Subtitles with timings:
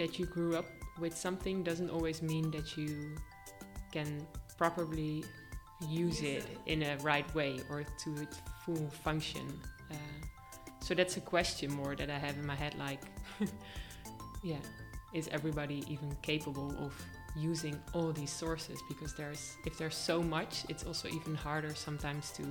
[0.00, 0.64] that you grew up
[0.98, 3.14] with something doesn't always mean that you
[3.92, 4.26] can
[4.56, 5.22] properly
[5.88, 9.46] use it in a right way or to its full function.
[9.90, 9.94] Uh,
[10.80, 13.02] so that's a question more that I have in my head like,
[14.42, 14.62] yeah,
[15.12, 16.94] is everybody even capable of
[17.36, 18.78] using all these sources?
[18.88, 22.44] Because there's if there's so much, it's also even harder sometimes to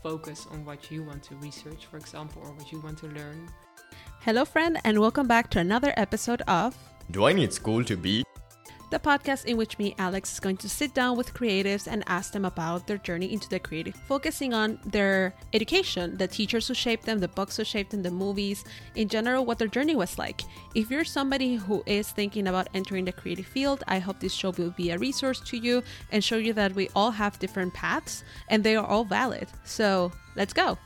[0.00, 3.48] focus on what you want to research, for example, or what you want to learn.
[4.20, 6.76] Hello, friend, and welcome back to another episode of
[7.10, 8.24] Do I Need School to Be?
[8.90, 12.32] the podcast in which me, Alex, is going to sit down with creatives and ask
[12.32, 17.04] them about their journey into the creative, focusing on their education, the teachers who shaped
[17.04, 20.40] them, the books who shaped them, the movies, in general, what their journey was like.
[20.74, 24.50] If you're somebody who is thinking about entering the creative field, I hope this show
[24.50, 28.24] will be a resource to you and show you that we all have different paths
[28.48, 29.48] and they are all valid.
[29.64, 30.78] So let's go.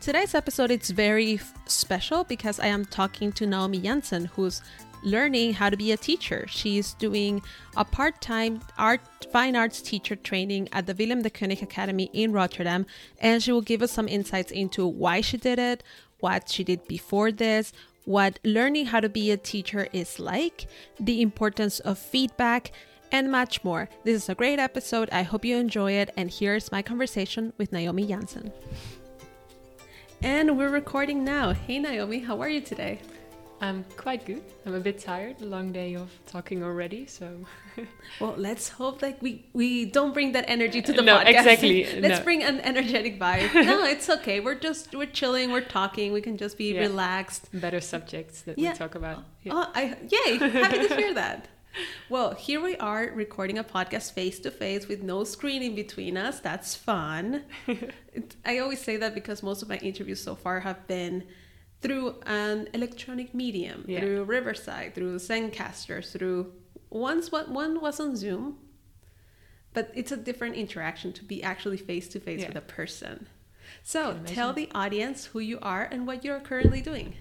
[0.00, 4.62] Today's episode is very f- special because I am talking to Naomi Janssen, who's
[5.02, 6.46] learning how to be a teacher.
[6.48, 7.42] She's doing
[7.76, 9.00] a part-time art
[9.32, 12.86] fine arts teacher training at the Willem de Kooning Academy in Rotterdam,
[13.18, 15.82] and she will give us some insights into why she did it,
[16.20, 17.72] what she did before this,
[18.04, 20.68] what learning how to be a teacher is like,
[21.00, 22.70] the importance of feedback,
[23.10, 23.88] and much more.
[24.04, 25.08] This is a great episode.
[25.10, 28.52] I hope you enjoy it, and here's my conversation with Naomi Janssen.
[30.22, 31.52] And we're recording now.
[31.52, 32.98] Hey Naomi, how are you today?
[33.60, 34.42] I'm quite good.
[34.66, 35.40] I'm a bit tired.
[35.40, 37.44] A long day of talking already, so
[38.20, 41.28] Well, let's hope like we we don't bring that energy to the No, podcast.
[41.28, 42.24] exactly, let's no.
[42.24, 43.52] bring an energetic vibe.
[43.66, 44.40] no, it's okay.
[44.40, 45.50] We're just we're chilling.
[45.52, 46.12] We're talking.
[46.12, 46.80] We can just be Yeah.
[46.80, 47.48] relaxed.
[47.52, 48.72] better subjects that Yeah.
[48.72, 49.18] we talk about.
[49.18, 49.52] Oh, yeah.
[49.54, 50.36] Oh, I yay!
[50.38, 51.48] Happy to hear that.
[52.08, 56.16] Well, here we are recording a podcast face to face with no screen in between
[56.16, 56.40] us.
[56.40, 57.44] That's fun.
[58.44, 61.24] I always say that because most of my interviews so far have been
[61.82, 64.00] through an electronic medium, Yeah.
[64.00, 66.52] through Riverside, through Zencastr, through
[66.90, 68.58] once one one was on Zoom,
[69.74, 73.26] but it's a different interaction to be actually face to face with a person.
[73.82, 77.14] So tell the audience who you are and what you're currently doing.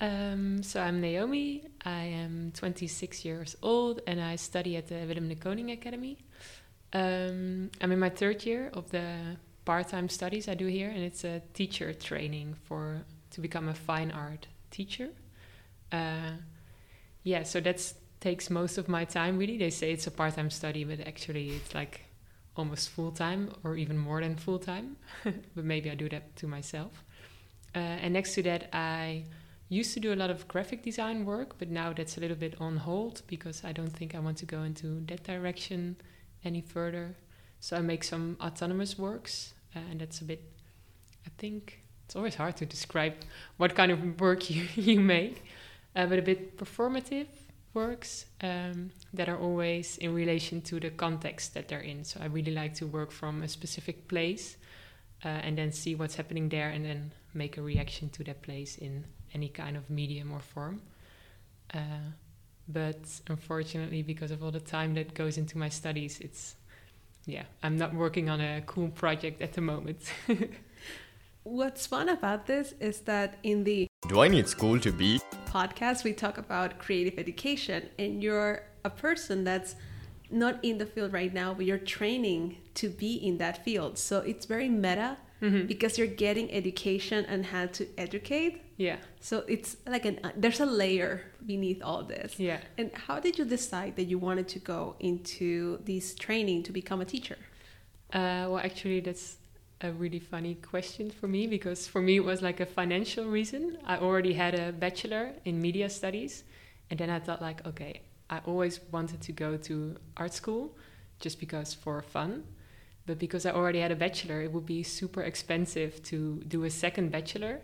[0.00, 1.64] Um, so I'm Naomi.
[1.84, 6.18] I am 26 years old and I study at the Willem de Kooning Academy.
[6.92, 11.24] Um, I'm in my third year of the part-time studies I do here, and it's
[11.24, 15.08] a teacher training for to become a fine art teacher.
[15.92, 16.38] Uh,
[17.24, 19.36] yeah, so that takes most of my time.
[19.36, 22.00] Really, they say it's a part-time study, but actually it's like
[22.56, 24.96] almost full-time or even more than full-time.
[25.24, 27.04] but maybe I do that to myself.
[27.74, 29.24] Uh, and next to that, I
[29.68, 32.54] used to do a lot of graphic design work, but now that's a little bit
[32.60, 35.96] on hold because I don't think I want to go into that direction
[36.44, 37.14] any further.
[37.60, 40.42] So I make some autonomous works, uh, and that's a bit,
[41.26, 43.14] I think it's always hard to describe
[43.58, 45.44] what kind of work you, you make,
[45.94, 47.26] uh, but a bit performative
[47.74, 52.04] works um, that are always in relation to the context that they're in.
[52.04, 54.56] So I really like to work from a specific place
[55.24, 58.78] uh, and then see what's happening there and then make a reaction to that place
[58.78, 60.80] in any kind of medium or form.
[61.74, 61.78] Uh,
[62.68, 66.56] but unfortunately, because of all the time that goes into my studies, it's
[67.26, 70.00] yeah, I'm not working on a cool project at the moment.
[71.44, 75.20] What's fun about this is that in the Do I Need School to Be?
[75.46, 79.76] podcast we talk about creative education and you're a person that's
[80.30, 84.18] not in the field right now but you're training to be in that field so
[84.18, 85.66] it's very meta Mhm.
[85.66, 90.60] because you're getting education and how to educate Yeah, so it's like an uh, there's
[90.60, 92.60] a layer beneath all this yeah.
[92.78, 97.00] and how did you decide that you wanted to go into this training to become
[97.00, 97.38] a teacher
[98.12, 99.36] Uh, well, actually, that's
[99.80, 103.78] a really funny question for me because for me it was like a financial reason.
[103.86, 106.44] I already had a bachelor in media studies,
[106.90, 110.76] and then I thought like, okay, I always wanted to go to art school
[111.20, 112.44] just because for fun.
[113.06, 116.70] But because I already had a bachelor, it would be super expensive to do a
[116.70, 117.60] second bachelor.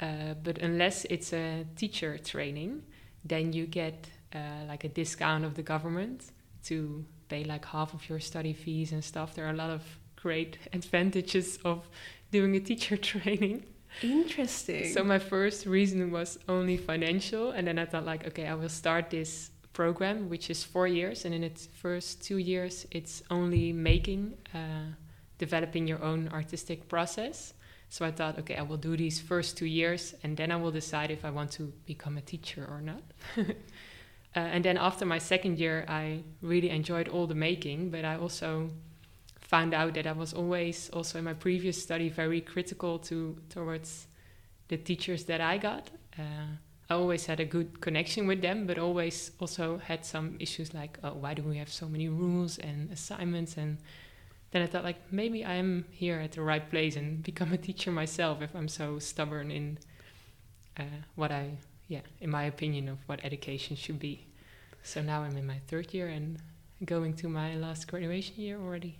[0.00, 2.82] Uh, but unless it's a teacher training,
[3.24, 4.38] then you get uh,
[4.68, 6.32] like a discount of the government
[6.64, 9.34] to pay like half of your study fees and stuff.
[9.34, 9.82] There are a lot of
[10.16, 11.88] great advantages of
[12.30, 13.64] doing a teacher training.
[14.02, 18.54] interesting So my first reason was only financial, and then I thought like, okay, I
[18.54, 23.22] will start this program, which is four years, and in its first two years, it's
[23.30, 24.86] only making, uh,
[25.38, 27.54] developing your own artistic process.
[27.88, 30.72] So I thought, okay, I will do these first two years, and then I will
[30.72, 33.02] decide if I want to become a teacher or not.
[33.38, 33.44] uh,
[34.34, 38.70] and then after my second year, I really enjoyed all the making, but I also
[39.40, 44.08] found out that I was always also in my previous study very critical to towards
[44.68, 45.90] the teachers that I got.
[46.18, 46.56] Uh,
[46.90, 50.98] I always had a good connection with them, but always also had some issues like,
[51.02, 53.56] oh, why do we have so many rules and assignments?
[53.56, 53.78] And
[54.54, 57.56] then I thought, like, maybe I am here at the right place and become a
[57.58, 59.78] teacher myself if I'm so stubborn in
[60.78, 60.84] uh,
[61.16, 61.58] what I,
[61.88, 64.28] yeah, in my opinion of what education should be.
[64.84, 66.38] So now I'm in my third year and
[66.84, 68.96] going to my last graduation year already.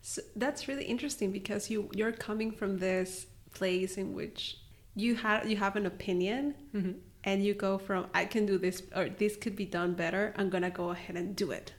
[0.00, 4.56] So that's really interesting because you you're coming from this place in which
[4.94, 6.92] you have you have an opinion Mm-hmm.
[7.24, 10.32] and you go from I can do this or this could be done better.
[10.38, 11.74] I'm gonna go ahead and do it.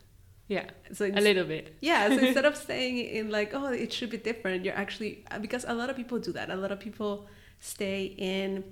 [0.48, 1.76] Yeah, So a little bit.
[1.82, 5.64] yeah so instead of saying in like oh it should be different you're actually because
[5.68, 7.28] a lot of people do that a lot of people
[7.60, 8.64] stay in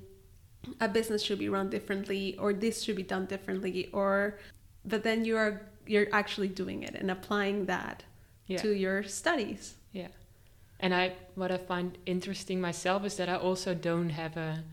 [0.80, 4.38] a business should be run differently or this should be done differently or
[4.86, 8.04] but then you are you're actually doing it and applying that
[8.48, 8.62] Yeah.
[8.64, 9.64] to your studies
[9.94, 10.10] Yeah.
[10.84, 14.64] And I what I find interesting myself is that I also don't have a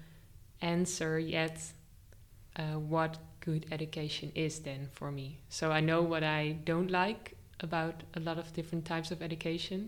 [0.61, 1.57] answer yet
[2.57, 3.19] uh, what
[3.49, 5.39] good education is then for me.
[5.49, 9.81] So I know what I don't like about a lot of different types of education,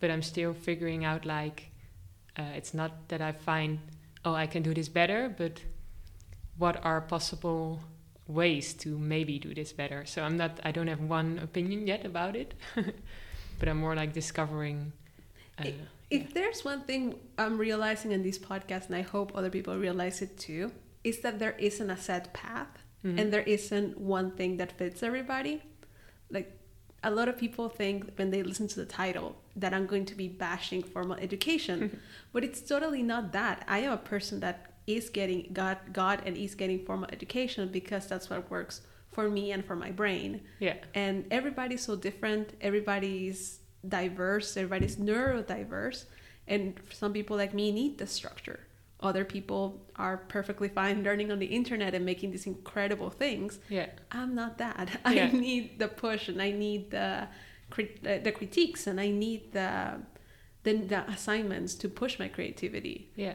[0.00, 1.58] but I'm still figuring out like
[2.38, 3.78] uh, it's not that I find
[4.24, 5.54] oh I can do this better, but
[6.58, 7.80] what are possible
[8.26, 10.04] ways to maybe do this better.
[10.12, 12.54] So I'm not I don't have one opinion yet about it,
[13.58, 14.92] but I'm more like discovering.
[15.58, 15.74] Uh, I-
[16.10, 17.02] if there's one thing
[17.36, 20.72] i'm realizing in these podcasts and i hope other people realize it too
[21.04, 22.72] is that there isn't a set path
[23.04, 23.18] mhm.
[23.18, 25.62] and there isn't one thing that fits everybody.
[26.30, 26.58] Like
[27.02, 30.14] a lot of people think when they listen to the title that I'm going to
[30.14, 32.00] be bashing formal education,
[32.32, 33.64] but it's totally not that.
[33.68, 38.06] I am a person that is getting got got and is getting formal education because
[38.06, 38.80] that's what works
[39.12, 40.40] for me and for my brain.
[40.60, 42.54] yeah, And everybody's so different.
[42.60, 44.56] Everybody's diverse.
[44.56, 46.04] Everybody's neurodiverse.
[46.46, 48.60] And some people like me need the structure.
[49.00, 53.60] Other people are perfectly fine learning on the internet and making these incredible things.
[53.68, 54.88] yeah, I'm not that.
[55.10, 55.26] Yeah.
[55.26, 57.28] I need the push and I need the
[57.78, 60.00] uh, the critiques and I need the,
[60.64, 63.10] the the assignments to push my creativity.
[63.14, 63.34] yeah,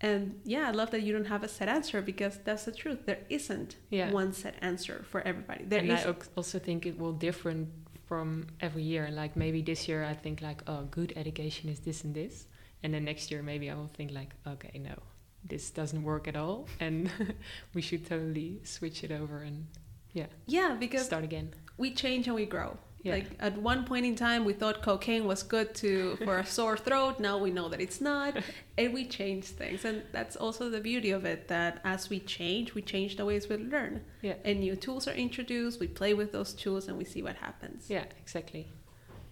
[0.00, 3.00] And yeah, I love that you don't have a set answer because that's the truth.
[3.06, 4.10] There isn't Yeah.
[4.12, 5.64] one set answer for everybody.
[5.64, 7.52] There and is I also think it will differ
[8.08, 9.08] from every year.
[9.10, 12.46] Like maybe this year I think like, oh, good education is this and this,
[12.82, 14.96] and then next year maybe I will think like, okay, no,
[15.44, 17.10] this doesn't work at all, and
[17.74, 19.66] we should totally switch it over and
[20.12, 21.52] yeah yeah, because start again.
[21.78, 22.76] we change and we grow.
[23.02, 23.14] Yeah.
[23.14, 26.76] Like at one point in time, we thought cocaine was good to for a sore
[26.76, 27.18] throat.
[27.18, 28.36] Now we know that it's not,
[28.78, 29.84] and we change things.
[29.84, 31.48] And that's also the beauty of it.
[31.48, 34.02] That as we change, we change the ways we learn.
[34.20, 34.34] Yeah.
[34.44, 35.80] And new tools are introduced.
[35.80, 37.88] We play with those tools, and we see what happens.
[37.88, 38.68] Yeah, exactly.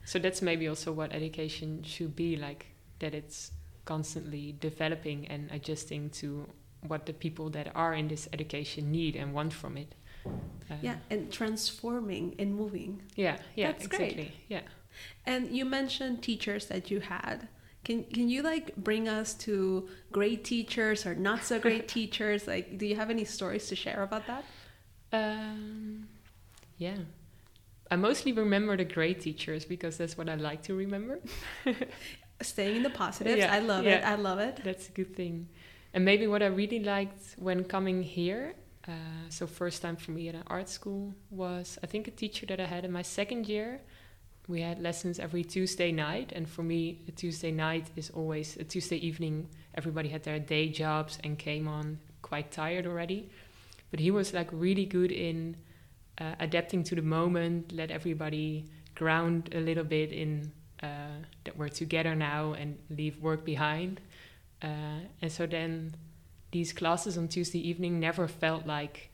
[0.04, 2.66] So that's maybe also what education should be like
[3.00, 3.52] that it's
[3.84, 6.46] constantly developing and adjusting to
[6.86, 9.94] what the people that are in this education need and want from it.
[10.70, 13.02] Uh, Yeah, and transforming and moving.
[13.16, 14.12] Yeah, yeah, That's great.
[14.12, 14.32] exactly.
[14.48, 14.60] Yeah.
[15.26, 17.48] And you mentioned teachers that you had.
[17.84, 22.46] Can can you like bring us to great teachers or not so great teachers?
[22.46, 24.44] Like, do you have any stories to share about that?
[25.12, 26.08] Um,
[26.76, 26.98] yeah.
[27.90, 31.20] I mostly remember the great teachers because that's what I like to remember.
[32.40, 33.38] Staying in the positives.
[33.38, 34.04] Yeah, I love it.
[34.04, 34.60] I love it.
[34.62, 35.48] That's a good thing.
[35.92, 38.54] And maybe what I really liked when coming here,
[38.86, 38.92] uh,
[39.28, 42.60] so first time for me at an art school, was I think a teacher that
[42.60, 43.80] I had in my second year.
[44.46, 48.64] We had lessons every Tuesday night, and for me, a Tuesday night is always a
[48.64, 49.48] Tuesday evening.
[49.74, 53.30] Everybody had their day jobs and came on quite tired already.
[53.90, 55.56] But he was like really good in
[56.20, 61.68] uh, adapting to the moment, let everybody ground a little bit in uh, that we're
[61.68, 64.00] together now and leave work behind.
[64.62, 65.94] Uh, and so then
[66.50, 69.10] these classes on Tuesday evening never felt like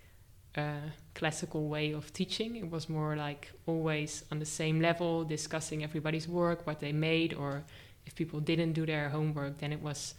[0.57, 0.77] a
[1.15, 2.57] classical way of teaching.
[2.57, 7.35] It was more like always on the same level, discussing everybody's work, what they made,
[7.35, 7.65] or
[8.07, 10.15] if people didn't do their homework, then it was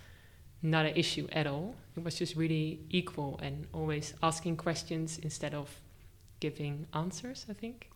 [0.61, 1.75] not an issue at all.
[1.95, 5.69] It was just really equal and always asking questions instead of
[6.39, 7.91] giving answers, I think.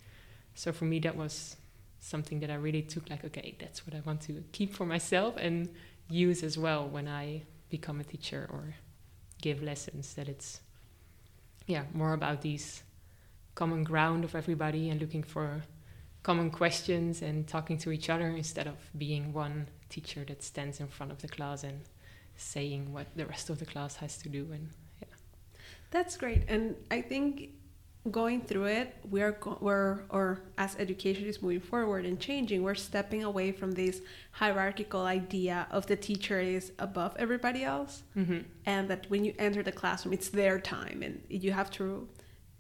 [0.54, 1.58] So for me, that was
[2.00, 5.36] something that I really took like, okay, that's what I want to keep for myself
[5.38, 5.70] and
[6.10, 8.76] use as well when I become a teacher or
[9.42, 10.14] give lessons.
[10.16, 10.62] That it's,
[11.68, 12.84] yeah, more about these
[13.56, 15.64] common ground of everybody and looking for
[16.24, 20.88] common questions and talking to each other instead of being one teacher that stands in
[20.88, 21.82] front of the class and
[22.36, 24.70] saying what the rest of the class has to do and
[25.02, 25.08] yeah
[25.92, 26.44] That's great.
[26.48, 27.52] And I think
[28.10, 32.76] going through it, we're go- we're or as education is moving forward and changing, we're
[32.76, 34.02] stepping away from this
[34.32, 38.40] hierarchical idea of the teacher is above everybody else, Mm-hmm.
[38.66, 42.08] and that when you enter the classroom, it's their time, and you have to,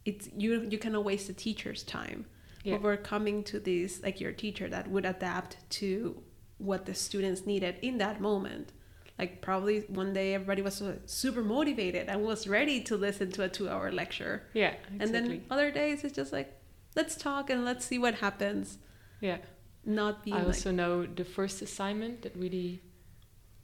[0.05, 2.25] it's you you cannot waste the teacher's time.
[2.63, 2.73] Yeah.
[2.73, 6.21] But we're coming to this like your teacher that would adapt to
[6.57, 8.73] what the students needed in that moment.
[9.19, 13.49] Like probably one day everybody was super motivated and was ready to listen to a
[13.49, 14.43] two-hour lecture.
[14.53, 14.99] Yeah, exactly.
[15.01, 16.49] And then other days it's just like,
[16.95, 18.77] let's talk and let's see what happens.
[19.21, 19.37] yeah.
[19.85, 22.81] Not being I like, also know the first assignment that really,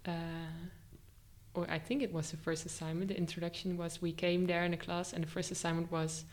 [0.08, 0.12] uh,
[1.54, 3.10] or I think it was the first assignment.
[3.10, 6.26] The introduction was we came there in a class, and the first assignment was,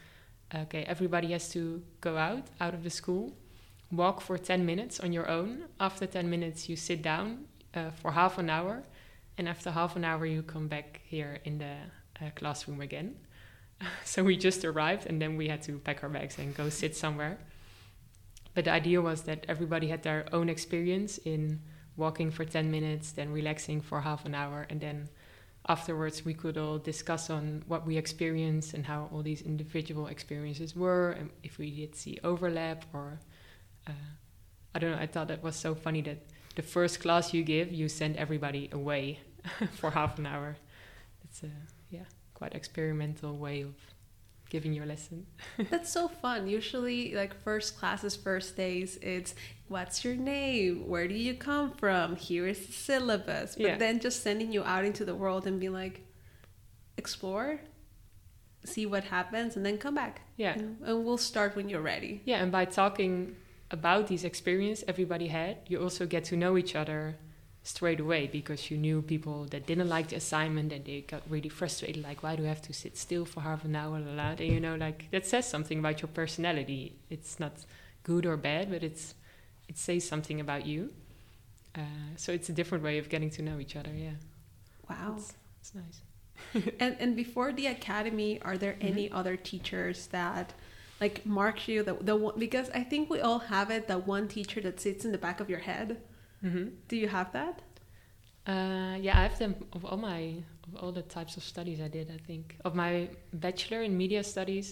[0.55, 3.37] okay, everybody has to go out out of the school,
[3.91, 5.65] walk for ten minutes on your own.
[5.81, 8.85] After ten minutes, you sit down uh, for half an hour,
[9.39, 11.75] and after half an hour, you come back here in the
[12.21, 13.17] uh, classroom again.
[14.05, 16.97] so we just arrived, and then we had to pack our bags and go sit
[16.97, 17.39] somewhere.
[18.55, 21.61] But the idea was that everybody had their own experience in
[21.97, 25.09] walking for 10 minutes, then relaxing for half an hour, and then
[25.69, 30.75] afterwards we could all discuss on what we experienced and how all these individual experiences
[30.77, 33.21] were, and if we did see overlap or
[33.87, 33.93] uh,
[34.75, 34.99] I don't know.
[34.99, 36.19] I thought that was so funny that
[36.55, 39.21] the first class you give, you send everybody away
[39.79, 40.57] for half an hour.
[41.25, 41.51] It's a
[41.91, 42.05] yeah,
[42.35, 43.75] quite experimental way of
[44.51, 45.27] giving your lesson.
[45.71, 46.47] That's so fun.
[46.47, 49.35] Usually, like first classes, first days, it's
[49.69, 50.87] what's your name?
[50.89, 52.17] Where do you come from?
[52.17, 53.55] Here is the syllabus.
[53.57, 53.77] But Yeah.
[53.79, 56.03] then just sending you out into the world and being like,
[56.99, 57.61] explore,
[58.65, 60.21] see what happens, and then come back.
[60.37, 60.53] Yeah.
[60.53, 62.21] And, and we'll start when you're ready.
[62.27, 63.35] Yeah, and by talking
[63.73, 67.17] about these experience everybody had, you also get to know each other
[67.65, 71.49] straight away because you knew people that didn't like the assignment and they got really
[71.49, 73.99] frustrated, like why do I have to sit still for half an hour?
[74.01, 76.97] La, la, and you know, like that says something about your personality.
[77.09, 77.53] It's not
[78.03, 79.15] good or bad, but it's
[79.69, 80.91] it says something about you.
[81.75, 81.81] Uh,
[82.17, 83.91] so it's a different way of getting to know each other.
[83.95, 84.17] Yeah,
[84.91, 85.15] Wow.
[85.17, 86.03] it's, it's nice.
[86.81, 90.53] and and before the academy, are there any other teachers that
[91.03, 94.27] like marks you the the one because I think we all have it that one
[94.37, 95.89] teacher that sits in the back of your head.
[96.45, 96.67] Mm-hmm.
[96.91, 97.57] Do you have that?
[98.53, 100.21] Uh, yeah, I have them of all my
[100.67, 102.07] of all the types of studies I did.
[102.19, 102.93] I think of my
[103.47, 104.67] bachelor in media studies,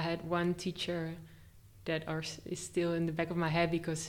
[0.00, 1.00] I had one teacher
[1.88, 4.02] that are is still in the back of my head because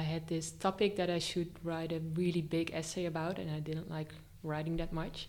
[0.00, 3.60] I had this topic that I should write a really big essay about, and I
[3.68, 4.10] didn't like
[4.42, 5.28] writing that much.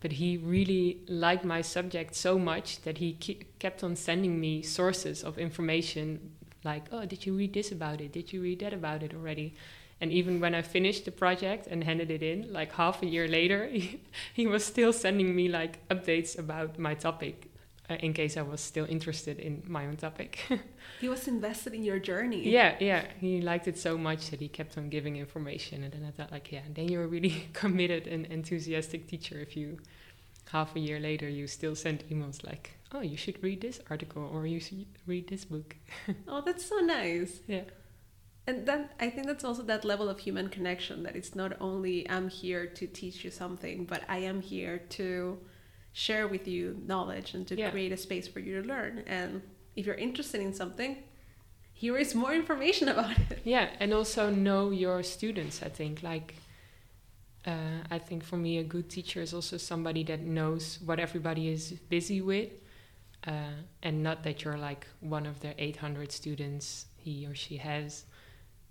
[0.00, 4.62] But he really liked my subject so much that he ke- kept on sending me
[4.62, 6.32] sources of information,
[6.64, 8.12] like, "Oh, did you read this about it?
[8.12, 9.54] Did you read that about it already?"
[10.00, 13.28] And even when I finished the project and handed it in, like half a year
[13.28, 14.00] later, he,
[14.34, 17.49] he was still sending me like updates about my topic
[17.90, 20.38] uh, in case I was still interested in my own topic.
[21.00, 22.46] He was invested in your journey.
[22.48, 23.04] yeah, yeah.
[23.18, 25.82] He liked it so much that he kept on giving information.
[25.82, 29.56] And then I thought, like, yeah, then you're a really committed and enthusiastic teacher if
[29.56, 29.78] you,
[30.52, 34.28] half a year later, you still send emails like, oh, you should read this article
[34.32, 35.76] or you should read this book.
[36.28, 37.40] Oh, that's so nice.
[37.46, 37.64] Yeah.
[38.46, 42.08] And that I think that's also that level of human connection that it's not only
[42.10, 45.38] I'm here to teach you something, but I am here to
[45.92, 47.70] share with you knowledge and to Yeah.
[47.70, 49.04] create a space for you to learn.
[49.06, 49.42] And
[49.76, 51.02] if you're interested in something,
[51.72, 53.40] here is more information about it.
[53.44, 55.62] Yeah, and also know your students.
[55.62, 56.34] I think like
[57.46, 61.48] uh, I think for me a good teacher is also somebody that knows what everybody
[61.48, 62.50] is busy with,
[63.26, 68.04] uh, and not that you're like one of the 800 students he or she has,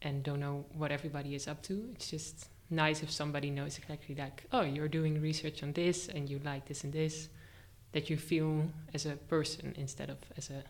[0.03, 1.89] and don't know what everybody is up to.
[1.95, 6.29] It's just nice if somebody knows exactly like oh you're doing research on this and
[6.29, 7.29] you like this and this,
[7.93, 10.63] that you feel as a person instead of as a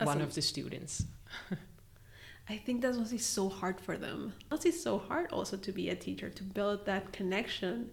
[0.00, 1.04] As one a- of the students.
[2.48, 4.32] I think that must be so hard for them.
[4.40, 7.90] It must be so hard also to be a teacher, to build that connection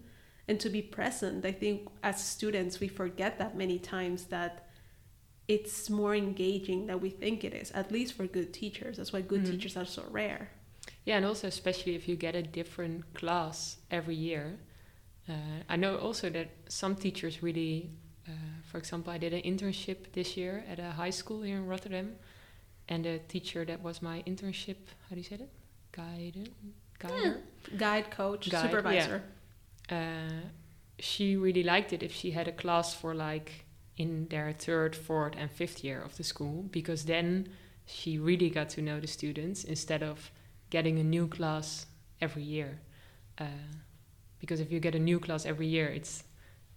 [0.47, 1.45] and to be present.
[1.45, 4.67] I think as students, we forget that many times that
[5.47, 8.97] it's more engaging than we think it is, at least for good teachers.
[8.97, 9.51] That's why good Mhm.
[9.51, 10.49] teachers are so rare.
[11.07, 14.57] Yeah, and also especially if you get a different class every year.
[15.29, 17.91] Uh, I know also that some teachers really,
[18.27, 18.31] uh,
[18.69, 22.17] for example, I did an internship this year at a high school here in Rotterdam,
[22.89, 24.75] and the teacher that was my internship,
[25.07, 25.49] how do you say that?
[25.93, 26.49] Guide,
[26.99, 27.37] guider.
[27.77, 29.23] Guide, coach, Guide, supervisor.
[29.89, 30.41] Uh,
[30.99, 33.63] she really liked it if she had a class for like
[33.95, 37.47] in their third, fourth, and fifth year of the school, because then
[37.85, 40.31] she really got to know the students instead of
[40.69, 41.85] getting a new class
[42.21, 42.79] every year.
[43.39, 43.45] Uh,
[44.39, 46.23] because if you get a new class every year, it's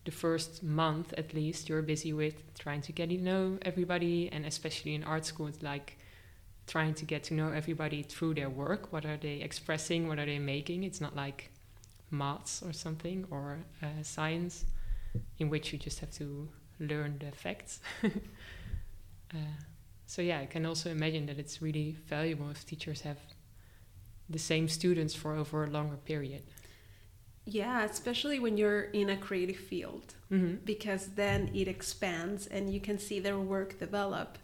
[0.05, 4.47] the first month at least you're busy with trying to get to know everybody and
[4.47, 5.99] especially in art school it's like
[6.67, 8.93] trying to get to know everybody through their work.
[8.93, 10.09] What are they expressing?
[10.09, 10.85] What are they making?
[10.85, 11.51] It's not like
[12.11, 14.65] maths or something or uh, science
[15.39, 17.81] in which you just have to learn the facts.
[19.33, 19.39] Uh,
[20.07, 23.19] so yeah i can also imagine that it's really valuable if teachers have
[24.31, 26.43] the same students for over a longer period
[27.45, 30.57] Yeah, especially when you're in a creative field, mm-hmm.
[30.65, 34.39] because then it expands and you can see their work develop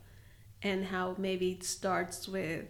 [0.63, 2.65] and how maybe it starts with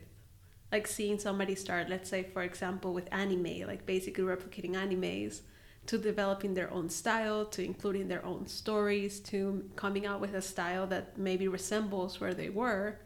[0.72, 5.40] like seeing somebody start, let's say, for example, with anime, like basically replicating animes,
[5.86, 10.42] to developing their own style, to including their own stories, to coming out with a
[10.42, 12.98] style that maybe resembles where they were,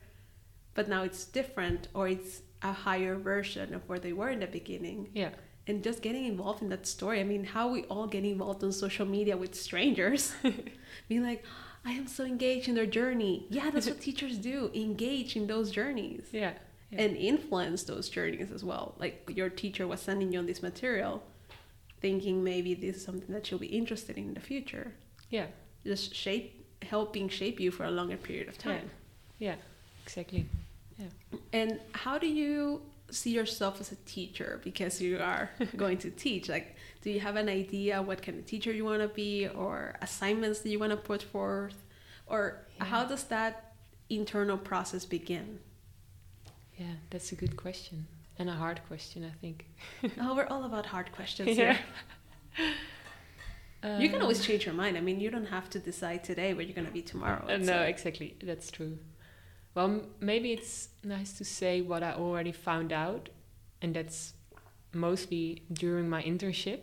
[0.74, 4.46] but now it's different or it's a higher version of where they were in the
[4.46, 5.30] beginning yeah
[5.66, 7.20] and just getting involved in that story.
[7.20, 10.32] I mean, how we all get involved on social media with strangers,
[11.08, 11.44] being like,
[11.84, 13.46] I am so engaged in their journey.
[13.50, 16.54] Yeah, that's what teachers do engage in those journeys yeah
[16.90, 17.02] Yeah.
[17.02, 18.94] and influence those journeys as well.
[18.98, 21.22] Like your teacher was sending you on this material,
[22.00, 24.92] thinking maybe this is something that you'll be interested in in the future.
[25.28, 25.46] yeah
[25.84, 28.90] Just shape, helping shape you for a longer period of time.
[29.38, 29.56] yeah
[30.04, 30.46] exactly
[31.52, 36.48] And how do you see yourself as a teacher because you are going to teach?
[36.48, 39.94] Like, do you have an idea what kind of teacher you want to be or
[40.02, 41.76] assignments that you want to put forth?
[42.26, 42.40] Or
[42.76, 42.84] Yeah.
[42.84, 43.74] how does that
[44.08, 45.58] internal process begin?
[46.78, 48.06] yeah that's a good question
[48.38, 49.66] and a hard question i think
[50.20, 51.74] oh, we're all about hard questions Yeah.
[51.74, 51.78] here.
[53.82, 54.96] You can Um, always change your mind.
[54.98, 57.42] I mean, you don't have to decide today where you're going to be tomorrow.
[57.48, 58.36] Uh, no, exactly.
[58.42, 58.98] That's true.
[59.74, 63.28] Well, maybe it's nice to say what I already found out,
[63.80, 64.34] and that's
[64.92, 66.80] mostly during my internship.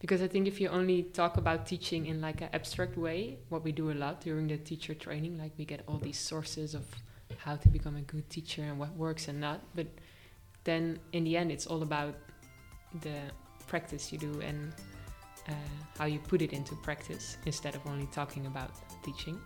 [0.00, 3.64] Because I think if you only talk about teaching in like an abstract way, what
[3.64, 6.84] we do a lot during the teacher training, like we get all these sources of
[7.38, 9.60] how to become a good teacher and what works and not.
[9.74, 9.86] But
[10.64, 12.16] then in the end, it's all about
[13.00, 13.18] the
[13.66, 14.72] practice you do and
[15.48, 15.52] uh,
[15.98, 18.72] how you put it into practice instead of only talking about
[19.04, 19.40] teaching.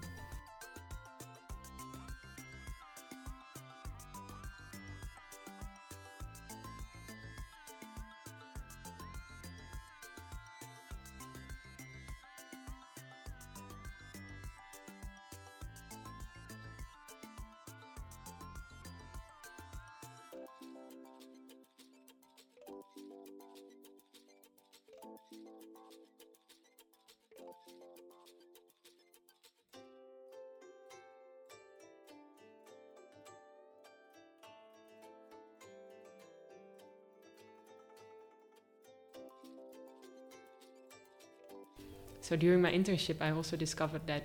[42.28, 44.24] So during my internship, I also discovered that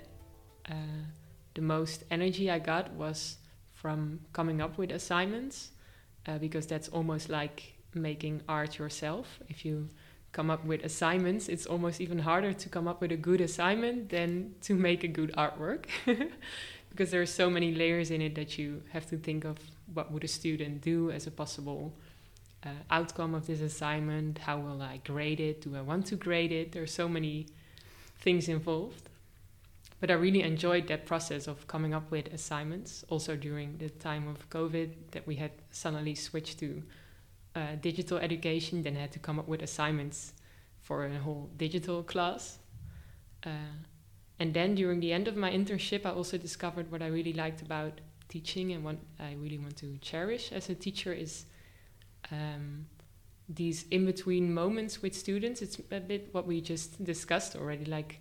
[0.70, 1.04] uh,
[1.54, 3.38] the most energy I got was
[3.72, 5.70] from coming up with assignments,
[6.26, 9.40] uh, because that's almost like making art yourself.
[9.48, 9.88] If you
[10.32, 14.10] come up with assignments, it's almost even harder to come up with a good assignment
[14.10, 15.86] than to make a good artwork,
[16.90, 19.56] because there are so many layers in it that you have to think of
[19.94, 21.96] what would a student do as a possible
[22.66, 24.36] uh, outcome of this assignment.
[24.36, 25.62] How will I grade it?
[25.62, 26.72] Do I want to grade it?
[26.72, 27.46] There are so many
[28.24, 29.10] things involved.
[30.00, 33.04] But I really enjoyed that process of coming up with assignments.
[33.08, 36.82] Also during the time of COVID, that we had suddenly switched to
[37.54, 40.32] uh, digital education, then had to come up with assignments
[40.80, 42.58] for a whole digital class.
[43.46, 43.76] Uh,
[44.40, 47.62] and then during the end of my internship, I also discovered what I really liked
[47.62, 51.46] about teaching and what I really want to cherish as a teacher is
[52.32, 52.86] um,
[53.48, 55.62] these in between moments with students.
[55.62, 58.20] It's a bit what we just discussed already, like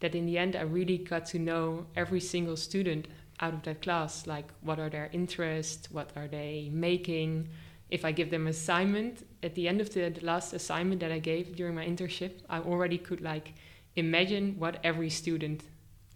[0.00, 3.06] that in the end, I really got to know every single student
[3.40, 4.26] out of that class.
[4.26, 5.90] Like, what are their interests?
[5.90, 7.48] What are they making?
[7.90, 11.12] If I give them an assignment at the end of the, the last assignment that
[11.12, 13.54] I gave during my internship, I already could like
[13.96, 15.64] imagine what every student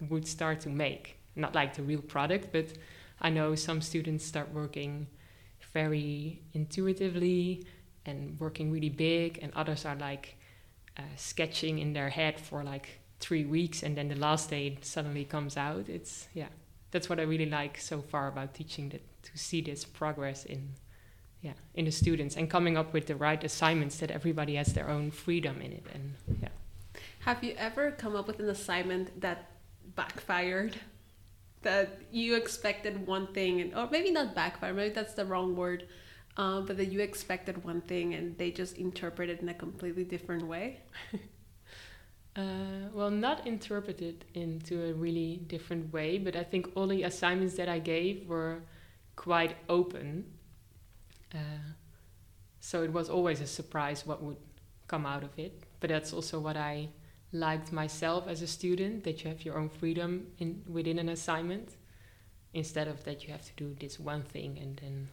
[0.09, 1.19] would start to make.
[1.35, 2.73] Not like the real product, but
[3.19, 5.07] I know some students start working
[5.73, 7.65] very intuitively
[8.05, 10.37] and working really big, and others are like
[10.97, 15.25] uh, sketching in their head for like three weeks, and then the last day suddenly
[15.25, 15.89] comes out.
[15.89, 16.49] It's yeah,
[16.91, 20.69] that's what I really like so far about teaching that to see this progress in
[21.41, 24.89] yeah in the students and coming up with the right assignments that everybody has their
[24.89, 26.49] own freedom in it, and yeah.
[27.21, 29.49] Have you ever come up with an assignment that
[29.95, 30.75] backfired?
[31.63, 35.87] That you expected one thing, and, or maybe not backfire, maybe that's the wrong word,
[36.37, 40.03] uh, but that you expected one thing and they just interpret it in a completely
[40.03, 40.81] different way?
[42.35, 47.55] Uh, well, not interpreted into a really different way, but I think all the assignments
[47.55, 48.61] that I gave were
[49.15, 50.25] quite open.
[51.33, 51.37] Uh,
[52.59, 54.35] so it was always a surprise what would
[54.87, 55.63] come out of it.
[55.79, 56.89] But that's also what I
[57.31, 61.75] liked myself as a student that you have your own freedom in within an assignment
[62.53, 65.07] instead of that you have to do this one thing and then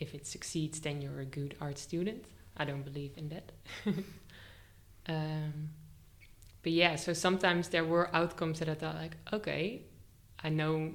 [0.00, 2.24] if it succeeds then you're a good art student.
[2.56, 3.52] I don't believe in that.
[5.08, 5.70] um,
[6.62, 9.82] but yeah, so sometimes there were outcomes that I thought like, okay,
[10.42, 10.92] I know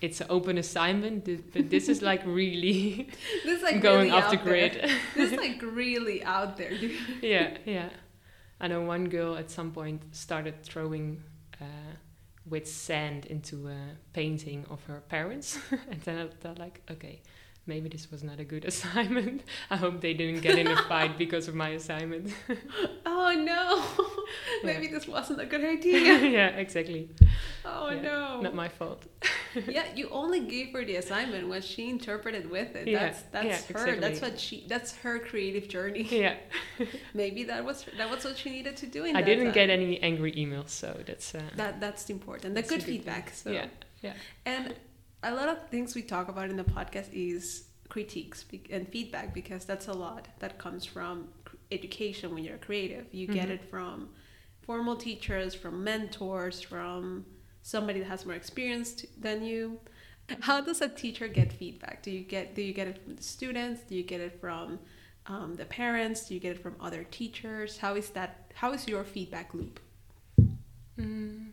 [0.00, 3.08] it's an open assignment, but this is like really
[3.44, 4.74] this is like going really off the grid.
[4.74, 4.96] there.
[5.14, 6.70] this is like really out there.
[6.70, 6.96] dude.
[7.22, 7.88] yeah, yeah.
[8.60, 11.22] I know one girl at some point started throwing
[11.60, 11.94] uh,
[12.48, 13.78] with sand into a
[14.14, 15.58] painting of her parents,
[15.90, 17.20] and then I thought like, okay,
[17.66, 19.42] maybe this was not a good assignment.
[19.70, 22.32] I hope they didn't get in a fight because of my assignment.
[23.18, 24.06] Oh no!
[24.62, 25.98] Maybe this wasn't a good idea.
[26.28, 27.08] yeah, exactly.
[27.64, 28.40] Oh Yeah, no!
[28.40, 29.04] Not my fault.
[29.66, 32.86] yeah, you only gave her the assignment what she interpreted with it.
[32.86, 33.96] Yeah, That's that's yeah, her.
[33.96, 34.64] That's what she.
[34.68, 36.02] That's her creative journey.
[36.08, 36.34] Yeah,
[37.14, 39.04] Maybe that was that was what she needed to do.
[39.04, 39.54] In I didn't time.
[39.54, 42.54] get any angry emails, so that's uh, That that's important.
[42.54, 42.94] The That's good good thing.
[42.98, 43.30] feedback.
[43.34, 43.66] So yeah,
[44.02, 44.74] yeah, and
[45.22, 49.64] a lot of things we talk about in the podcast is critiques and feedback because
[49.64, 51.28] that's a lot that comes from
[51.70, 53.06] education when you're creative.
[53.12, 53.52] You get Mhm.
[53.52, 54.10] it from
[54.62, 57.24] formal teachers, from mentors, from
[57.62, 59.80] somebody that has more experience than you.
[60.40, 62.02] How does a teacher get feedback?
[62.02, 63.82] Do you get do you get it from the students?
[63.88, 64.78] Do you get it from
[65.26, 66.28] um, the parents?
[66.28, 67.78] Do you get it from other teachers?
[67.78, 68.50] How is that?
[68.54, 69.80] How is your feedback loop?
[70.98, 71.50] Mm.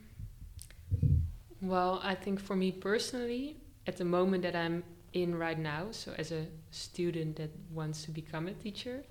[1.63, 3.55] Well, I think for me personally,
[3.87, 8.11] at the moment that I'm in right now, so as a student that wants to
[8.11, 9.05] become a teacher,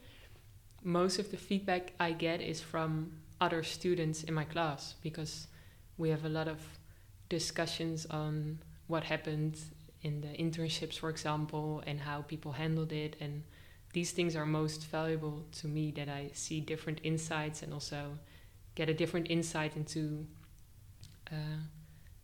[0.83, 5.47] most of the feedback I get is from other students in my class because
[5.97, 6.61] we have a lot of
[7.31, 9.59] discussions on what happened
[10.03, 13.17] in the internships, for example, and how people handled it.
[13.19, 13.45] And
[13.95, 18.19] these things are most valuable to me that I see different insights and also
[18.75, 20.27] get a different insight into
[21.33, 21.63] uh,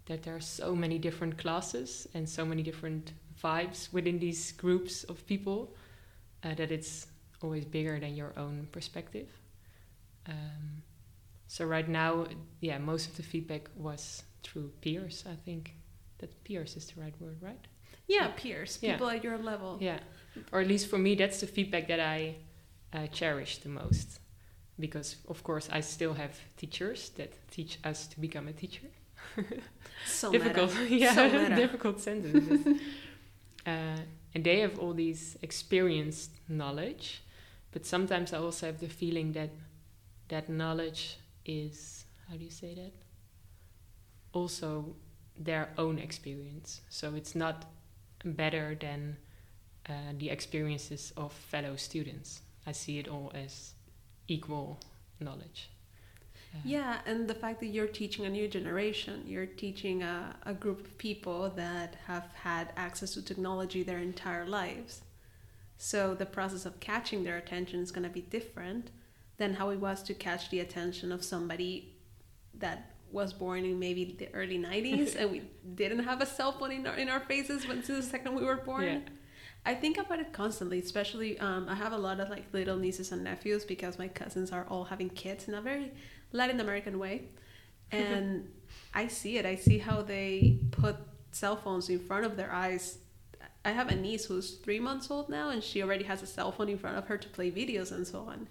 [0.08, 5.04] that there are so many different classes and so many different vibes within these groups
[5.04, 5.74] of people
[6.44, 7.06] uh, that it's
[7.42, 9.28] always bigger than your own perspective.
[10.26, 10.82] Um,
[11.46, 12.26] so right now,
[12.60, 15.24] yeah, most of the feedback was through peers.
[15.30, 15.74] I think
[16.18, 17.64] that peers is the right word, right?
[18.06, 18.32] Yeah, Yeah.
[18.36, 18.92] peers, Yeah.
[18.92, 19.78] people at your level.
[19.80, 20.00] Yeah,
[20.52, 22.36] or at least for me, that's the feedback that I
[22.92, 24.20] uh, cherish the most.
[24.80, 28.88] Because of course, I still have teachers that teach us to become a teacher.
[30.06, 30.94] So difficult, meta.
[30.94, 32.66] yeah, So difficult sentences.
[33.66, 33.96] uh,
[34.34, 37.22] and they have all these experienced knowledge,
[37.72, 39.50] but sometimes I also have the feeling that
[40.28, 42.92] that knowledge is how do you say that?
[44.32, 44.94] Also,
[45.38, 46.82] their own experience.
[46.90, 47.64] So it's not
[48.24, 49.16] better than
[49.88, 52.42] uh, the experiences of fellow students.
[52.66, 53.72] I see it all as
[54.26, 54.78] equal
[55.20, 55.70] knowledge.
[56.64, 60.80] Yeah, and the fact that you're teaching a new generation, you're teaching a, a group
[60.80, 65.02] of people that have had access to technology their entire lives.
[65.76, 68.90] So the process of catching their attention is going to be different
[69.36, 71.94] than how it was to catch the attention of somebody
[72.58, 75.42] that was born in maybe the early 90s and we
[75.74, 78.44] didn't have a cell phone in our, in our faces when since the second we
[78.44, 78.84] were born.
[78.84, 78.98] Yeah.
[79.64, 83.12] I think about it constantly, especially um, I have a lot of like little nieces
[83.12, 85.92] and nephews because my cousins are all having kids in a very
[86.32, 87.22] Latin American way.
[87.90, 88.50] And
[88.92, 89.46] I see it.
[89.46, 90.96] I see how they put
[91.30, 92.98] cell phones in front of their eyes.
[93.64, 96.52] I have a niece who's three months old now, and she already has a cell
[96.52, 98.46] phone in front of her to play videos and so on.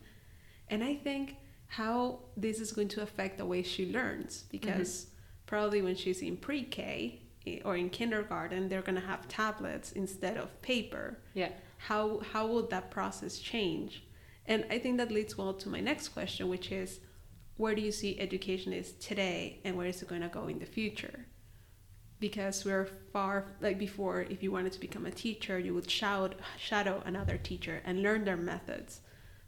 [0.70, 1.36] And I think
[1.68, 5.12] how this is going to affect the way she learns because mm-hmm.
[5.46, 7.22] probably when she's in pre K
[7.64, 11.50] or in kindergarten, they're going to have tablets instead of paper Yeah.
[11.78, 14.04] how how would that process change
[14.48, 17.00] and i think that leads well to my next question which is
[17.58, 20.60] where do you see education is today and where is it going to go in
[20.60, 21.26] the future?
[22.20, 26.36] Because we're far like before if you wanted to become a teacher you would shout,
[26.58, 29.02] shadow another teacher and learn their methods.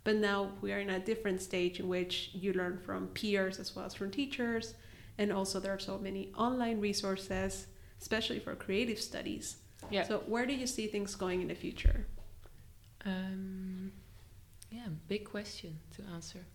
[0.04, 3.76] But now we are in a different stage in which you learn from peers as
[3.76, 4.74] well as from teachers.
[5.18, 7.68] And also there are so many online resources
[8.02, 9.58] especially for creative studies.
[9.90, 10.04] Yeah.
[10.04, 12.06] so where do you see things going in the future?
[13.06, 13.92] Um,
[14.72, 16.46] yeah, big question to answer.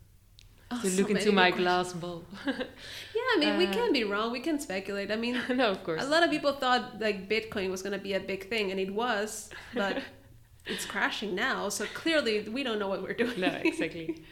[0.76, 2.24] Oh, to so look into my good glass bowl.
[2.46, 4.32] Yeah, I mean, we Uh, can be wrong.
[4.32, 5.10] We can speculate.
[5.10, 6.02] I mean, no, of course.
[6.02, 8.78] a lot of people thought like Bitcoin was going to be a big thing, and
[8.80, 10.02] it was, but
[10.66, 11.68] it's crashing now.
[11.68, 13.40] So clearly, we don't know what we're doing.
[13.40, 14.24] no, exactly.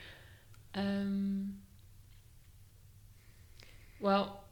[0.75, 1.59] Um,
[4.01, 4.45] Well,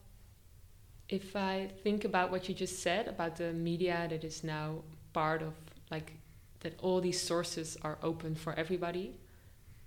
[1.08, 5.42] if I think about what you just said about the media that is now part
[5.42, 5.54] of
[5.90, 6.12] like
[6.60, 9.16] that all these sources are open for everybody,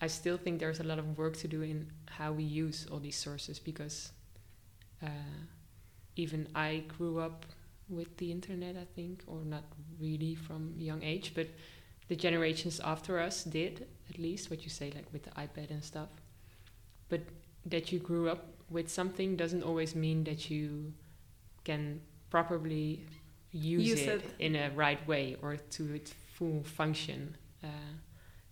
[0.03, 2.99] I still think there's a lot of work to do in how we use all
[2.99, 4.11] these sources because
[5.01, 5.37] uh,
[6.17, 7.45] even I grew up
[7.87, 9.63] with the internet, I think, or not
[10.01, 11.47] really from young age, but
[12.09, 15.81] the generations after us did, at least what you say, like with the iPad and
[15.81, 16.09] stuff.
[17.07, 17.21] But
[17.65, 20.91] that you grew up with something doesn't always mean that you
[21.63, 23.05] can properly
[23.53, 24.35] use, Use it, it.
[24.39, 27.37] in a right way or to its full function.
[27.63, 27.67] Uh,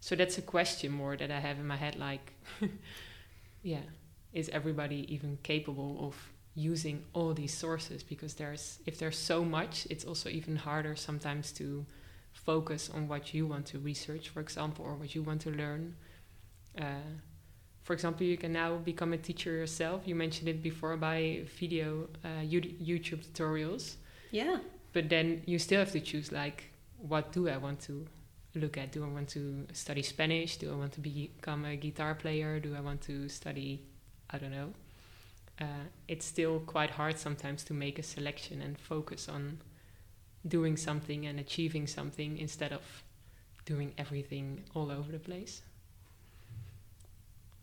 [0.02, 2.34] so that's a question more that I have in my head like,
[3.64, 3.84] yeah,
[4.34, 6.16] is everybody even capable of
[6.56, 8.04] using all these sources?
[8.04, 11.86] Because there's, if there's so much, it's also even harder sometimes to
[12.34, 15.96] focus on what you want to research, for example, or what you want to learn.
[16.78, 17.14] Uh,
[17.84, 20.02] for example, you can now become a teacher yourself.
[20.08, 23.96] You mentioned it before by video uh, YouTube tutorials,
[24.32, 24.60] Yeah.
[24.94, 28.08] but then you still have to choose like, what do I want to
[28.56, 28.92] look at?
[28.92, 30.58] Do I want to study Spanish?
[30.58, 32.60] Do I want to become a guitar player?
[32.60, 33.84] Do I want to study,
[34.30, 34.74] I don't know.
[35.60, 35.66] Uh,
[36.08, 39.60] it's still quite hard sometimes to make a selection and focus on
[40.48, 42.82] doing something and achieving something instead of
[43.66, 45.62] doing everything all over the place.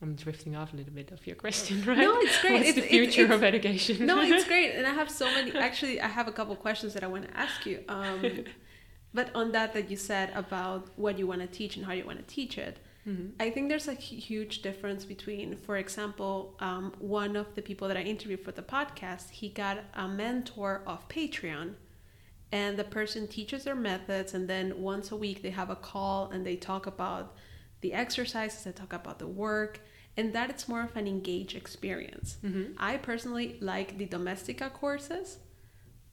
[0.01, 1.99] I'm drifting off a little bit of your question, right?
[1.99, 2.53] No, it's great.
[2.53, 4.07] What's It's- the it's- future it's- of education?
[4.07, 5.51] no, it's great, and I have so many.
[5.53, 7.83] Actually, I have a couple questions that I want to ask you.
[7.89, 8.23] Um,
[9.15, 12.05] but on that that you said about what you want to teach and how you
[12.05, 13.33] want to teach it, Mhm.
[13.41, 17.97] I think there's a huge difference between, for example, um, one of the people that
[17.97, 21.75] I interviewed for the podcast, he got a mentor of Patreon,
[22.53, 26.31] and the person teaches their methods, and then once a week they have a call
[26.31, 27.35] and they talk about
[27.81, 29.81] the exercises, they talk about the work,
[30.17, 32.39] and that it's more of an engaged experience.
[32.43, 32.75] Mhm.
[32.77, 35.39] I personally like the Domestika courses,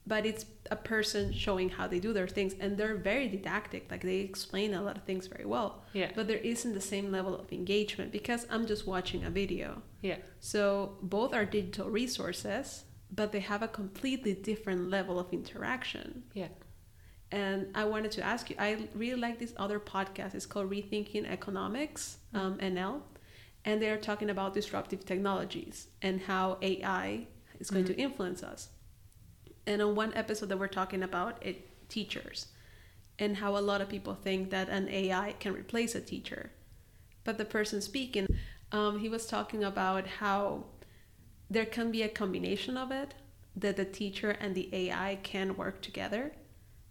[0.06, 3.90] but it's a person showing how they do their things, and they're very didactic.
[3.90, 7.10] Like they explain a lot of things very well, Yeah, but there isn't the same
[7.10, 9.82] level of engagement because I'm just watching a video.
[10.02, 16.24] yeah, So both are digital resources, but they have a completely different level of interaction.
[16.34, 16.48] yeah.
[17.32, 20.34] And I wanted to ask you, I really like this other podcast.
[20.36, 23.02] It's called Rethinking Economics, um, NL.
[23.64, 27.26] And they're talking about disruptive technologies and how AI
[27.58, 27.88] is going Mhm.
[27.88, 28.68] to influence us.
[29.66, 32.48] And on one episode, that we're talking about it, teachers
[33.18, 36.50] and how a lot of people think that an AI can replace a teacher.
[37.24, 38.26] But the person speaking,
[38.72, 40.64] um, he was talking about how
[41.48, 43.14] there can be a combination of it
[43.54, 46.32] that the teacher and the AI can work together,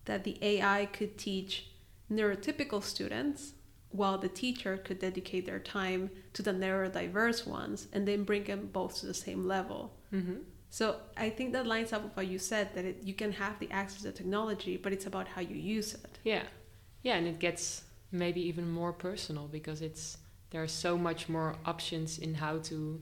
[0.06, 1.68] that the AI could teach
[2.12, 3.54] neurotypical students
[3.90, 8.70] while the teacher could dedicate their time to the neurodiverse ones and then bring them
[8.74, 9.94] both to the same level.
[10.10, 10.38] hmm
[10.70, 13.60] So I think that lines up with what you said that it, you can have
[13.60, 16.20] the access to technology, but it's about how you use it.
[16.24, 16.44] Yeah,
[17.04, 20.18] yeah, and it gets maybe even more personal because it's
[20.52, 23.02] there are so much more options in how to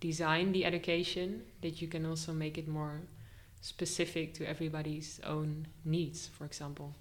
[0.00, 3.02] design the education that you can also make it more
[3.60, 6.26] specific to everybody's own needs.
[6.26, 6.96] For example,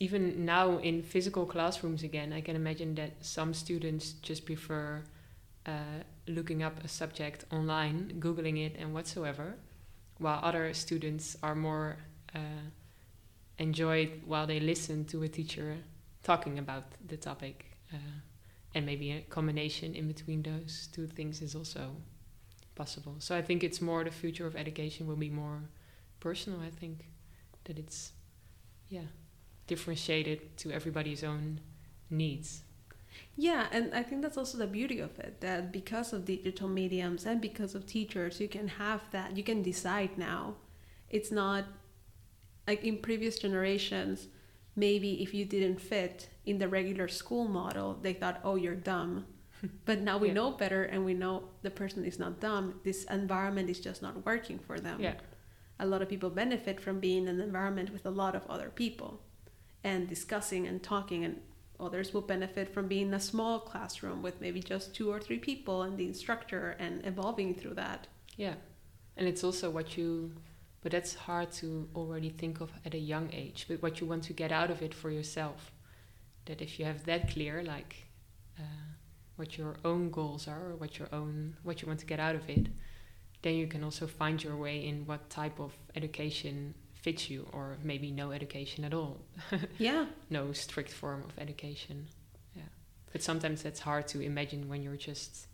[0.00, 5.02] even now in physical classrooms again, I can imagine that some students just prefer
[5.68, 9.54] uh, looking up a subject online, googling it, and whatsoever,
[10.18, 11.98] while other students are more
[12.34, 12.64] uh,
[13.58, 15.76] enjoy while they listen to a teacher
[16.22, 17.66] talking about the topic.
[17.92, 18.20] Uh,
[18.74, 21.96] and maybe a combination in between those two things is also
[22.74, 23.16] possible.
[23.18, 25.62] So I think it's more the future of education will be more
[26.20, 26.60] personal.
[26.60, 27.06] I think
[27.64, 28.12] that it's,
[28.88, 29.08] yeah,
[29.66, 31.60] differentiated to everybody's own
[32.10, 32.62] needs.
[33.40, 37.24] Yeah, and I think that's also the beauty of it that because of digital mediums
[37.24, 39.36] and because of teachers, you can have that.
[39.36, 40.56] You can decide now.
[41.08, 41.64] It's not
[42.66, 44.26] like in previous generations,
[44.74, 49.26] maybe if you didn't fit in the regular school model, they thought, oh, you're dumb.
[49.84, 50.34] But now we Yeah.
[50.34, 52.80] know better and we know the person is not dumb.
[52.84, 55.00] This environment is just not working for them.
[55.00, 55.14] Yeah,
[55.78, 58.70] a lot of people benefit from being in an environment with a lot of other
[58.70, 59.20] people
[59.84, 61.40] and discussing and talking and
[61.80, 65.38] others will benefit from being in a small classroom with maybe just two or three
[65.38, 68.06] people and the instructor and evolving through that
[68.38, 68.54] yeah,
[69.16, 70.32] and it's also what you,
[70.80, 73.66] but that's hard to already think of at a young age.
[73.68, 75.72] But what you want to get out of it for yourself,
[76.46, 78.06] that if you have that clear, like
[78.58, 78.62] uh,
[79.34, 82.36] what your own goals are or what your own what you want to get out
[82.36, 82.68] of it,
[83.42, 87.76] then you can also find your way in what type of education fits you, or
[87.82, 89.18] maybe no education at all,
[89.78, 92.06] yeah no strict form of education.
[92.56, 92.62] Yeah,
[93.12, 95.46] but sometimes that's hard to imagine when you're just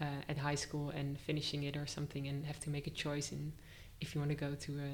[0.00, 3.32] uh, at high school and finishing it or something, and have to make a choice
[3.32, 3.52] in
[4.00, 4.90] if you want to go to a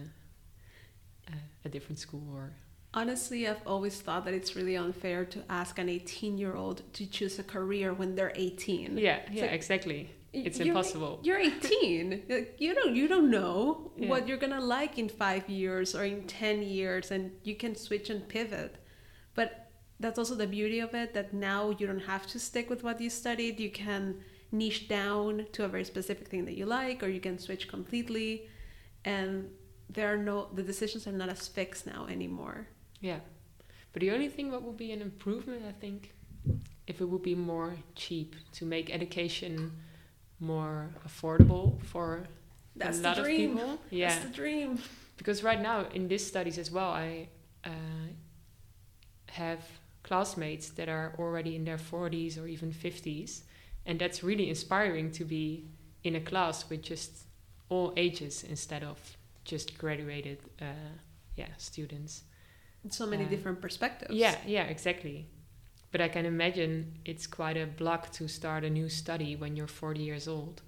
[1.33, 2.53] a, a different school or
[2.93, 7.07] Honestly, I've always thought that it's really unfair to ask an 18 year old to
[7.07, 8.99] choose a career when they're 18.
[8.99, 10.11] yeah, yeah, like- exactly.
[10.33, 11.21] It's You're- impossible.
[11.25, 12.23] You're 18.
[12.29, 14.09] Like, you don't you don't know Yeah.
[14.09, 18.11] what you're gonna like in five years or in 10 years, and you can switch
[18.11, 18.77] and pivot.
[19.35, 22.83] But that's also the beauty of it that now you don't have to stick with
[22.85, 23.59] what you studied.
[23.61, 24.21] You can
[24.53, 28.49] niche down to a very specific thing that you like, or you can switch completely.
[29.05, 29.51] And
[29.89, 32.69] there are no the decisions are not as fixed now anymore.
[33.01, 33.21] Yeah.
[33.93, 36.15] But the only thing that would be an improvement, I think,
[36.87, 39.73] if it would be more cheap to make education
[40.41, 42.25] more affordable for
[42.77, 43.79] That's a the lot of people.
[43.91, 44.09] Yeah.
[44.09, 44.79] That's the dream.
[45.17, 47.29] because right now in these studies as well, I
[47.65, 47.71] uh,
[49.31, 49.61] have
[50.03, 53.43] classmates that are already in their 40s or even 50s,
[53.87, 55.65] and that's really inspiring to be
[56.05, 57.27] in a class with just
[57.69, 58.99] all ages instead of
[59.45, 60.65] just graduated, uh,
[61.37, 62.23] yeah, students.
[62.89, 64.15] So many Uh, different perspectives.
[64.15, 65.27] Yeah, yeah, exactly.
[65.93, 69.67] But I can imagine it's quite a block to start a new study when you're
[69.67, 70.63] 40 years old.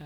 [0.00, 0.04] Uh,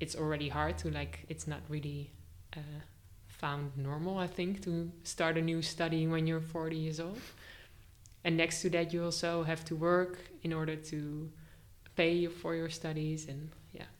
[0.00, 1.26] it's already hard to like.
[1.28, 2.10] It's not really
[2.56, 2.80] uh,
[3.28, 7.20] found normal, I think, to start a new study when you're 40 years old.
[8.24, 11.30] And next to that, you also have to work in order to
[11.94, 13.28] pay for your studies.
[13.28, 13.90] And yeah,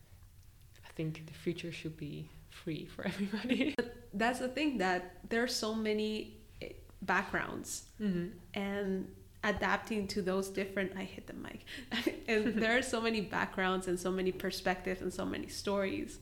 [0.84, 3.74] I think the future should be free for everybody.
[3.76, 6.70] But That's the thing that there are so many eh,
[7.02, 8.28] backgrounds mm-hmm.
[8.54, 9.08] and
[9.44, 11.64] adapting to those different i hit the mic
[12.28, 16.18] and there are so many backgrounds and so many perspectives and so many stories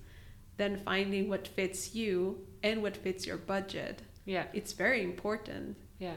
[0.59, 4.47] then finding what fits you and what fits your budget Yeah.
[4.53, 6.17] it's very important Yeah,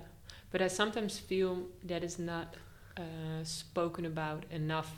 [0.52, 2.56] but I sometimes feel that is not
[2.98, 4.92] uh, spoken about enough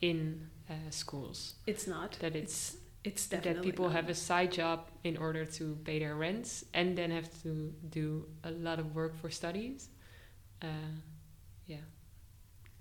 [0.00, 1.54] in uh, schools.
[1.66, 3.94] it's not That it's it's definitely that people not.
[3.96, 8.26] have a side job in order to pay their rents and then have to do
[8.44, 9.88] a lot of work for studies.
[10.62, 10.66] Uh,
[11.72, 11.84] yeah,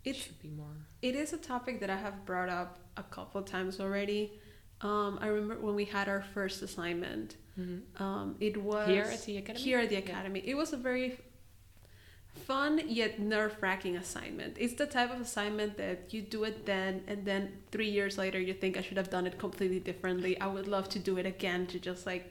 [0.10, 0.76] it should be more.
[1.08, 2.72] it is a topic that i have brought up
[3.04, 4.24] a couple times already
[4.90, 7.82] um, i remember when we had our first assignment Mhm.
[8.06, 9.64] um, it was Here at the academy.
[9.68, 10.08] here at the Yeah.
[10.10, 10.40] academy.
[10.52, 11.10] It was a very
[12.48, 14.54] fun yet nerve wracking assignment.
[14.64, 17.42] It's the type of assignment that you do it then, and then
[17.74, 20.32] three years later, you think I should have done it completely differently.
[20.46, 22.26] I would love to do it again to just like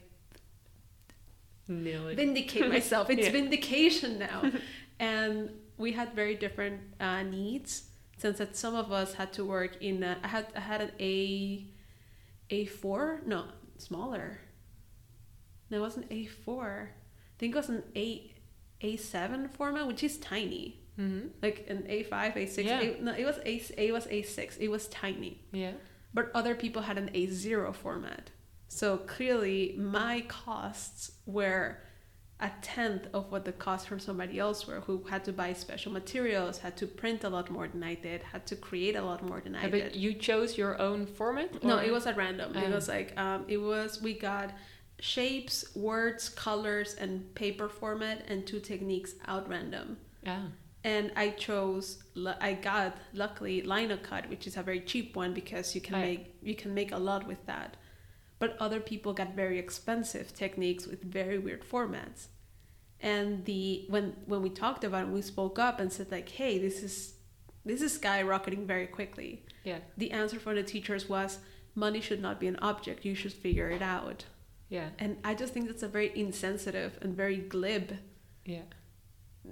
[1.68, 2.16] Nail it.
[2.16, 3.10] vindicate myself.
[3.10, 3.32] It's Yeah.
[3.32, 4.50] vindication now.
[5.14, 7.84] and we had very different uh, needs
[8.18, 10.90] since that some of us had to work in a, I had I had an
[11.00, 11.66] A
[12.50, 13.44] A4 no
[13.78, 14.40] smaller
[15.70, 16.88] no it wasn't A4 I
[17.38, 18.32] think it was an A
[18.82, 21.28] A7 format which is tiny Mm-hmm.
[21.42, 22.80] like an A5 A6 Yeah.
[22.80, 25.72] A, no it was A A was A6 it was tiny Yeah.
[26.12, 28.30] but other people had an A0 format.
[28.70, 31.78] So clearly, my costs were
[32.40, 35.90] a tenth of what the cost from somebody else were, who had to buy special
[35.92, 39.22] materials, had to print a lot more than I did, had to create a lot
[39.24, 39.82] more than I Uh, did.
[39.84, 41.64] but you chose your own format?
[41.64, 42.54] No, it was at random.
[42.56, 42.74] it Oh.
[42.74, 44.52] was like um, it was we got
[45.00, 49.96] shapes, words, colors, and paper format, and two techniques out random
[50.26, 50.46] Ah,
[50.84, 52.02] and I chose
[52.40, 56.18] I got luckily Linocut, which is a very cheap one because you can Right.
[56.18, 57.76] make you can make a lot with that.
[58.38, 62.28] But other people got very expensive techniques with very weird formats.
[63.00, 66.58] And the when when we talked about it, we spoke up and said like, "Hey,
[66.58, 67.14] this is
[67.64, 71.38] this is skyrocketing very quickly." yeah, The answer from the teachers was,
[71.74, 73.04] "Money should not be an object.
[73.04, 74.24] You should figure it out."
[74.68, 77.96] yeah, And I just think that's a very insensitive and very glib
[78.44, 78.62] yeah,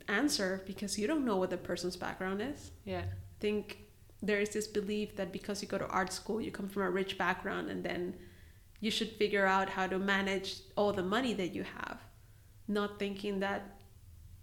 [0.08, 2.70] answer because you don't know what the person's background is.
[2.84, 3.78] yeah, I think
[4.22, 6.90] there is this belief that because you go to art school, you come from a
[6.90, 8.14] rich background, and then
[8.80, 11.98] you should figure out how to manage all the money that you have,
[12.68, 13.80] not thinking that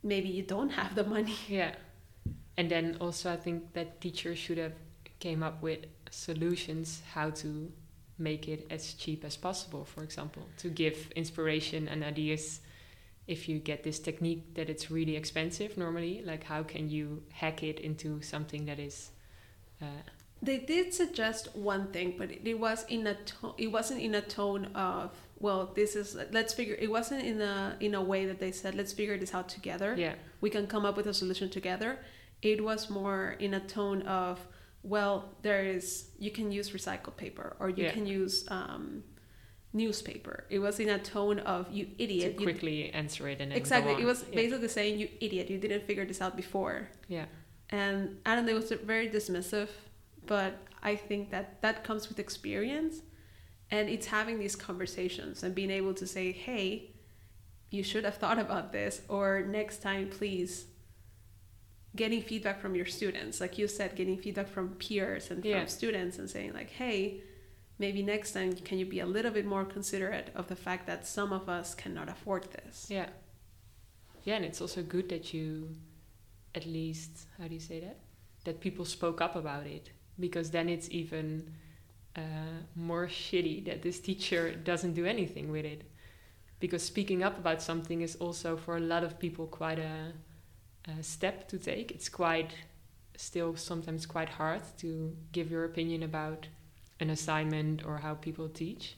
[0.04, 1.36] maybe you don't have the money.
[1.48, 1.76] yeah.
[2.58, 4.74] And then also, I think that teachers should have
[5.20, 5.80] came up with
[6.12, 7.72] solutions how to
[8.18, 9.86] make it as cheap as possible.
[9.86, 12.62] For example, to give inspiration and ideas.
[13.26, 17.64] If you get this technique that it's really expensive normally, like how can you hack
[17.64, 19.12] it into something that is,
[19.82, 19.86] uh,
[20.44, 24.14] They did suggest one thing, but it, it was in a to- it wasn't in
[24.16, 26.76] a tone of well, this is let's figure.
[26.86, 29.96] It wasn't in a in a way that they said let's figure this out together.
[29.98, 31.92] yeah, we can come up with a solution together.
[32.42, 34.36] It was more in a tone of,
[34.84, 35.86] well, there is
[36.20, 37.92] you can use recycled paper or you Yeah.
[37.92, 39.04] can use um,
[39.72, 40.46] newspaper.
[40.50, 42.36] It was in a tone of you to idiot.
[42.40, 43.94] You, quickly answer it and exactly.
[44.02, 44.36] It was Yeah.
[44.42, 45.50] basically saying you idiot.
[45.50, 46.90] You didn't figure this out before.
[47.08, 47.26] yeah,
[47.70, 48.52] And I don't know.
[48.58, 49.70] It was very dismissive
[50.26, 53.02] but I think that that comes with experience
[53.72, 56.92] and it's having these conversations and being able to say, hey,
[57.70, 60.66] you should have thought about this, or next time, please.
[61.96, 65.60] Getting feedback from your students, like you said, getting feedback from peers and Yeah.
[65.60, 67.22] from students, and saying, like, hey,
[67.80, 71.08] maybe next time, can you be a little bit more considerate of the fact that
[71.08, 72.88] some of us cannot afford this?
[72.90, 73.10] Yeah.
[74.24, 75.76] Yeah, and it's also good that you,
[76.54, 78.00] at least, how do you say that?
[78.44, 79.90] That people spoke up about it.
[80.20, 81.52] Because then it's even
[82.16, 85.84] uh, more shitty that this teacher doesn't do anything with it.
[86.60, 90.14] Because speaking up about something is also for a lot of people quite a,
[91.00, 91.92] a step to take.
[91.92, 92.54] It's quite,
[93.18, 96.48] still sometimes quite hard to give your opinion about
[97.00, 98.96] an assignment or how people teach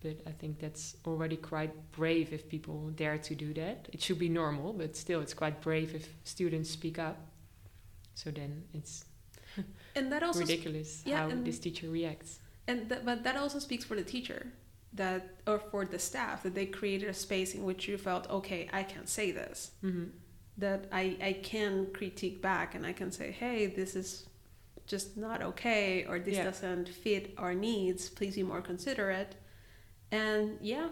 [0.00, 3.88] but I think that's already quite brave if people dare to do that.
[3.92, 7.18] It should be normal, but still, it's quite brave if students speak up.
[8.14, 9.04] So then it's
[9.96, 12.40] And that also ridiculous yeah, how and- this teacher reacts.
[12.66, 14.46] And th- but that also speaks for the teacher
[14.92, 18.68] that or for the staff that they created a space in which you felt okay
[18.72, 19.72] I can say this.
[19.80, 20.04] Hmm
[20.58, 24.26] that I I can critique back and I can say hey this is
[24.86, 26.44] just not okay or this Yeah.
[26.44, 29.36] doesn't fit our needs please be more considerate.
[30.10, 30.88] And yeah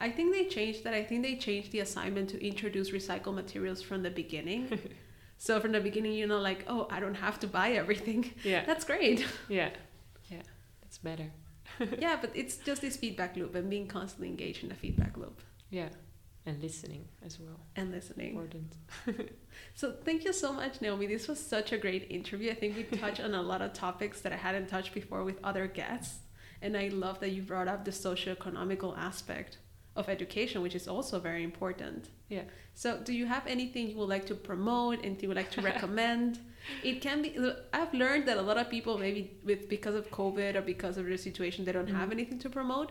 [0.00, 0.94] I think they changed that.
[0.94, 4.62] I think they changed the assignment to introduce recycled materials from the beginning
[5.38, 8.64] so from the beginning you know like oh I don't have to buy everything Yeah,
[8.66, 9.70] that's great yeah,
[10.30, 10.42] yeah.
[10.82, 11.30] That's better.
[11.98, 15.40] yeah, but it's just this feedback loop and being constantly engaged in the feedback loop
[15.70, 15.90] Yeah,
[16.46, 17.60] and listening as well.
[17.76, 18.30] and listening.
[18.30, 18.72] Important.
[19.74, 21.06] So thank you so much, Naomi.
[21.06, 22.50] This was such a great interview.
[22.52, 25.38] I think we touched on a lot of topics that I hadn't touched before with
[25.42, 26.20] other guests.
[26.62, 29.58] And I love that you brought up the socioeconomical aspect
[29.98, 32.00] of education, which is also very important.
[32.28, 32.44] Yeah.
[32.82, 35.62] So do you have anything you would like to promote, anything you would like to
[35.72, 36.30] recommend?
[36.90, 37.30] it can be
[37.78, 41.04] I've learned that a lot of people maybe with because of COVID or because of
[41.08, 42.16] their situation they don't have Mhm.
[42.18, 42.88] anything to promote.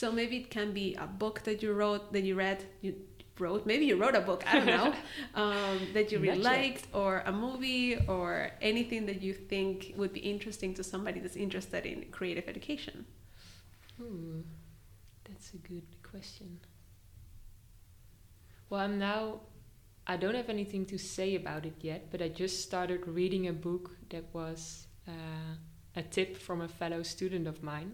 [0.00, 2.92] So maybe it can be a book that you wrote that you read you
[3.44, 4.90] wrote maybe you wrote a book I don't know
[5.42, 6.58] um, that you really Not yet.
[6.62, 8.26] liked or a movie or
[8.70, 12.96] anything that you think would be interesting to somebody that's interested in creative education.
[14.00, 14.44] Ooh,
[15.28, 16.58] that's a good question.
[18.68, 19.40] Well, I'm now.
[20.06, 23.52] I don't have anything to say about it yet, but I just started reading a
[23.52, 25.12] book that was uh,
[25.94, 27.92] a tip from a fellow student of mine.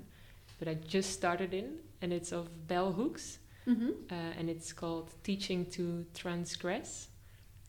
[0.59, 3.39] But I just started in, and it's of Bell Hooks,
[3.69, 3.91] Mm-hmm.
[4.13, 7.09] uh, and it's called Teaching to Transgress.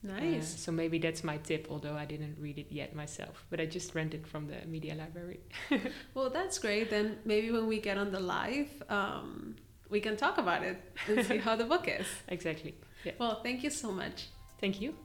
[0.08, 0.60] Uh, Nice.
[0.60, 3.44] so maybe that's my tip, although I didn't read it yet myself.
[3.50, 5.40] But I just rented from the media library.
[6.14, 6.92] Well, that's great.
[6.92, 9.56] Then maybe when we get on the live, um,
[9.90, 10.78] we can talk about it
[11.08, 12.06] and see how the book is.
[12.28, 12.76] exactly.
[13.04, 13.14] Yeah.
[13.20, 14.28] Well, thank you so much.
[14.60, 14.96] Thank you.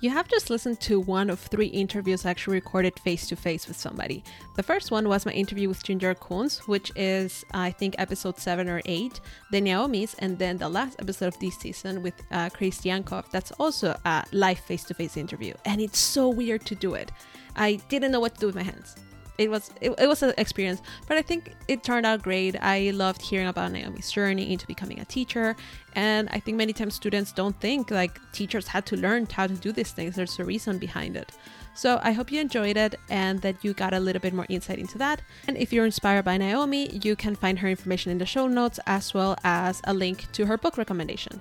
[0.00, 3.66] You have just listened to one of three interviews I actually recorded face to face
[3.66, 4.22] with somebody.
[4.54, 8.68] The first one was my interview with Ginger Kunz, which is, I think, episode seven
[8.68, 9.20] or eight,
[9.52, 13.30] the Naomi's, and then the last episode of this season with uh, Chris Yankov.
[13.30, 15.54] That's also a live face to face interview.
[15.64, 17.10] And it's so weird to do it.
[17.56, 18.96] I didn't know what to do with my hands.
[19.38, 22.56] It was it, it was an experience, but I think it turned out great.
[22.60, 25.56] I loved hearing about Naomi's journey into becoming a teacher,
[25.94, 29.54] and I think many times students don't think like teachers had to learn how to
[29.54, 30.16] do these things.
[30.16, 31.32] There's a reason behind it.
[31.74, 34.78] So I hope you enjoyed it and that you got a little bit more insight
[34.78, 35.20] into that.
[35.46, 38.80] And if you're inspired by Naomi, you can find her information in the show notes
[38.86, 41.38] as well as a link to her book recommendation.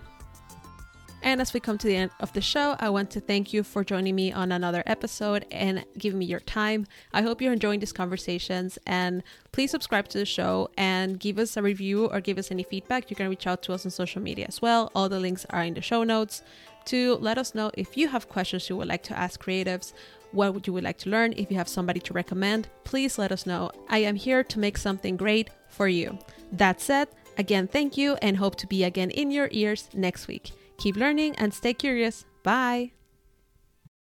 [1.25, 3.63] And as we come to the end of the show, I want to thank you
[3.63, 6.85] for joining me on another episode and giving me your time.
[7.13, 11.57] I hope you're enjoying these conversations and please subscribe to the show and give us
[11.57, 13.09] a review or give us any feedback.
[13.09, 14.91] You can reach out to us on social media as well.
[14.93, 16.43] All the links are in the show notes
[16.85, 19.93] to let us know if you have questions you would like to ask creatives.
[20.31, 21.33] What would you would like to learn?
[21.35, 23.71] If you have somebody to recommend, please let us know.
[23.89, 26.19] I am here to make something great for you.
[26.51, 30.51] That said, again, thank you and hope to be again in your ears next week.
[30.77, 32.25] Keep learning and stay curious.
[32.43, 32.94] Bye.